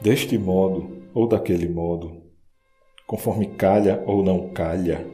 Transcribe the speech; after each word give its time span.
deste 0.00 0.38
modo 0.38 0.98
ou 1.12 1.26
daquele 1.26 1.68
modo, 1.68 2.22
conforme 3.06 3.46
calha 3.46 4.02
ou 4.06 4.22
não 4.22 4.50
calha, 4.50 5.06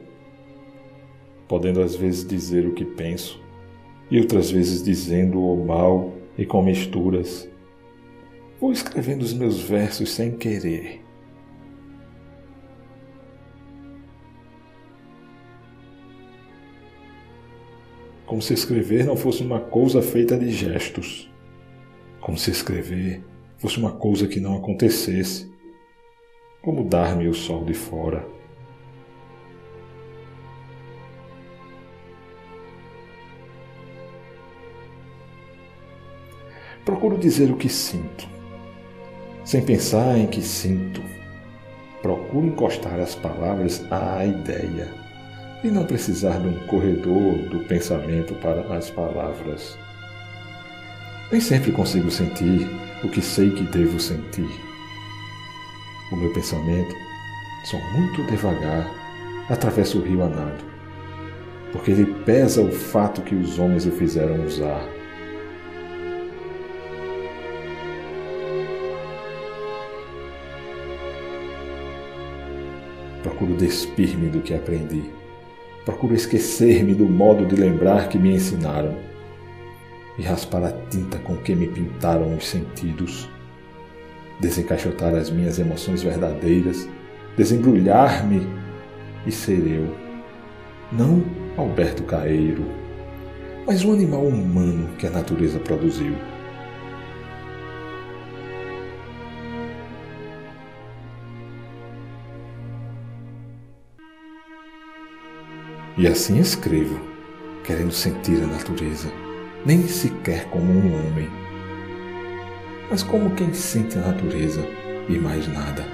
podendo 1.47 1.81
às 1.81 1.95
vezes 1.95 2.27
dizer 2.27 2.67
o 2.67 2.73
que 2.73 2.85
penso 2.85 3.43
e 4.09 4.19
outras 4.19 4.51
vezes 4.51 4.83
dizendo 4.83 5.41
o 5.41 5.65
mal 5.65 6.13
e 6.37 6.45
com 6.45 6.61
misturas. 6.61 7.49
Vou 8.59 8.71
escrevendo 8.71 9.23
os 9.23 9.33
meus 9.33 9.59
versos 9.59 10.11
sem 10.11 10.37
querer. 10.37 11.01
Como 18.25 18.41
se 18.41 18.53
escrever 18.53 19.05
não 19.05 19.15
fosse 19.15 19.43
uma 19.43 19.59
coisa 19.59 20.01
feita 20.01 20.37
de 20.37 20.49
gestos. 20.51 21.31
Como 22.19 22.37
se 22.37 22.51
escrever 22.51 23.23
fosse 23.65 23.79
uma 23.79 23.93
coisa 23.93 24.27
que 24.27 24.39
não 24.39 24.57
acontecesse. 24.57 25.51
Como 26.61 26.83
dar-me 26.83 27.27
o 27.27 27.33
sol 27.33 27.65
de 27.65 27.73
fora. 27.73 28.23
Procuro 36.85 37.17
dizer 37.17 37.49
o 37.49 37.57
que 37.57 37.67
sinto, 37.67 38.29
sem 39.43 39.65
pensar 39.65 40.15
em 40.15 40.27
que 40.27 40.43
sinto. 40.43 41.01
Procuro 42.03 42.45
encostar 42.45 42.99
as 42.99 43.15
palavras 43.15 43.83
à 43.91 44.23
ideia 44.23 44.93
e 45.63 45.69
não 45.69 45.87
precisar 45.87 46.39
de 46.39 46.49
um 46.49 46.67
corredor 46.67 47.49
do 47.49 47.65
pensamento 47.67 48.35
para 48.35 48.61
as 48.77 48.91
palavras. 48.91 49.75
Nem 51.31 51.41
sempre 51.41 51.71
consigo 51.71 52.09
sentir 52.11 52.67
o 53.03 53.09
que 53.09 53.21
sei 53.21 53.51
que 53.51 53.63
devo 53.63 53.99
sentir. 53.99 54.49
O 56.11 56.15
meu 56.15 56.31
pensamento, 56.33 56.95
só 57.65 57.77
muito 57.93 58.23
devagar, 58.27 58.89
atravessa 59.49 59.97
o 59.97 60.01
rio 60.01 60.23
a 60.23 60.29
nado, 60.29 60.63
porque 61.71 61.91
ele 61.91 62.05
pesa 62.23 62.61
o 62.61 62.71
fato 62.71 63.21
que 63.21 63.35
os 63.35 63.59
homens 63.59 63.85
o 63.85 63.91
fizeram 63.91 64.45
usar 64.45 64.87
Procuro 73.25 73.55
despir-me 73.55 74.29
do 74.29 74.39
que 74.39 74.53
aprendi. 74.53 75.03
Procuro 75.83 76.13
esquecer-me 76.13 76.93
do 76.93 77.05
modo 77.05 77.45
de 77.45 77.55
lembrar 77.55 78.07
que 78.07 78.19
me 78.19 78.33
ensinaram 78.33 78.95
e 80.17 80.23
raspar 80.23 80.63
a 80.63 80.71
tinta 80.89 81.17
com 81.19 81.35
que 81.37 81.55
me 81.55 81.67
pintaram 81.67 82.35
os 82.35 82.47
sentidos. 82.47 83.29
Desencaixotar 84.39 85.13
as 85.15 85.29
minhas 85.29 85.59
emoções 85.59 86.03
verdadeiras, 86.03 86.87
desembrulhar-me 87.37 88.47
e 89.25 89.31
ser 89.31 89.65
eu. 89.67 89.95
Não 90.91 91.23
Alberto 91.57 92.03
Caeiro, 92.03 92.65
mas 93.65 93.83
um 93.83 93.93
animal 93.93 94.23
humano 94.23 94.89
que 94.97 95.07
a 95.07 95.09
natureza 95.09 95.59
produziu. 95.59 96.15
E 105.97 106.07
assim 106.07 106.39
escrevo, 106.39 106.99
querendo 107.63 107.93
sentir 107.93 108.43
a 108.43 108.47
natureza, 108.47 109.09
nem 109.65 109.87
sequer 109.87 110.45
como 110.45 110.71
um 110.71 110.93
homem, 110.93 111.29
mas 112.89 113.03
como 113.03 113.35
quem 113.35 113.53
sente 113.53 113.97
a 113.97 114.01
natureza 114.01 114.61
e 115.09 115.17
mais 115.17 115.47
nada. 115.47 115.85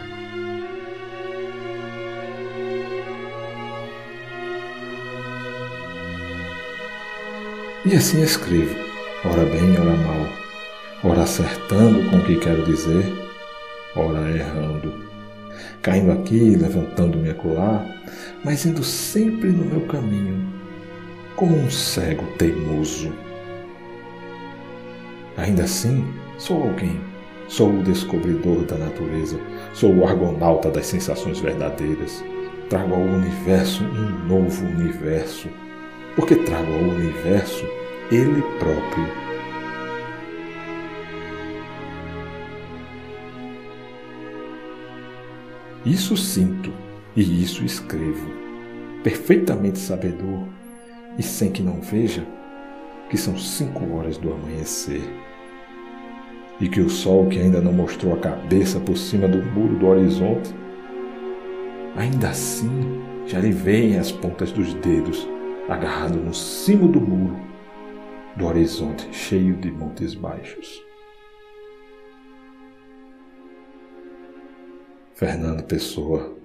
E 7.86 7.96
assim 7.96 8.22
escrevo, 8.22 8.76
ora 9.26 9.46
bem, 9.46 9.78
ora 9.80 9.96
mal, 9.98 10.28
ora 11.04 11.24
acertando 11.24 12.10
com 12.10 12.18
o 12.18 12.24
que 12.24 12.36
quero 12.36 12.64
dizer, 12.66 13.06
ora 13.96 14.30
errando 14.30 15.12
caindo 15.82 16.12
aqui, 16.12 16.56
levantando-me 16.56 17.30
acolá, 17.30 17.84
mas 18.44 18.66
indo 18.66 18.84
sempre 18.84 19.50
no 19.50 19.66
meu 19.66 19.82
caminho, 19.88 20.48
como 21.36 21.58
um 21.58 21.70
cego 21.70 22.26
teimoso. 22.38 23.12
Ainda 25.42 25.64
assim, 25.64 26.06
sou 26.38 26.62
alguém, 26.62 27.02
sou 27.48 27.72
o 27.72 27.82
descobridor 27.82 28.64
da 28.64 28.78
natureza, 28.78 29.40
sou 29.74 29.92
o 29.92 30.06
argonauta 30.06 30.70
das 30.70 30.86
sensações 30.86 31.40
verdadeiras. 31.40 32.24
Trago 32.70 32.94
ao 32.94 33.02
universo 33.02 33.84
um 33.84 34.28
novo 34.28 34.64
universo, 34.64 35.50
porque 36.16 36.36
trago 36.36 36.72
ao 36.72 36.82
universo 36.82 37.66
ele 38.12 38.44
próprio. 38.60 39.08
Isso 45.84 46.16
sinto 46.16 46.72
e 47.16 47.42
isso 47.42 47.66
escrevo, 47.66 48.30
perfeitamente 49.04 49.80
sabedor. 49.80 50.46
E 51.18 51.24
sem 51.24 51.52
que 51.52 51.64
não 51.64 51.82
veja 51.82 52.24
que 53.10 53.18
são 53.18 53.36
cinco 53.40 53.92
horas 53.96 54.18
do 54.18 54.32
amanhecer 54.32 55.02
e 56.62 56.70
que 56.70 56.80
o 56.80 56.90
sol 56.90 57.28
que 57.28 57.40
ainda 57.40 57.60
não 57.60 57.74
mostrou 57.74 58.14
a 58.14 58.18
cabeça 58.18 58.80
por 58.80 58.96
cima 58.96 59.28
do 59.28 59.44
muro 59.44 59.80
do 59.80 59.88
horizonte, 59.88 60.54
ainda 61.96 62.30
assim 62.30 63.02
já 63.26 63.40
lhe 63.40 63.52
veem 63.52 63.98
as 63.98 64.12
pontas 64.12 64.52
dos 64.52 64.74
dedos 64.76 65.28
agarrado 65.68 66.20
no 66.20 66.34
cimo 66.34 66.88
do 66.88 67.02
muro 67.02 67.36
do 68.38 68.46
horizonte 68.46 69.08
cheio 69.12 69.56
de 69.58 69.72
montes 69.72 70.14
baixos. 70.14 70.84
Fernando 75.16 75.64
Pessoa 75.64 76.41